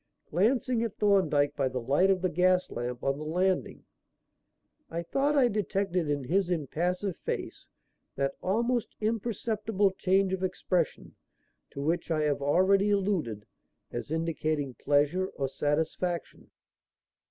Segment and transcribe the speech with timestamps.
[0.31, 3.83] Glancing at Thorndyke by the light of the gas lamp on the landing,
[4.89, 7.67] I thought I detected in his impassive face
[8.15, 11.17] that almost imperceptible change of expression
[11.69, 13.45] to which I have already alluded
[13.91, 16.49] as indicating pleasure or satisfaction.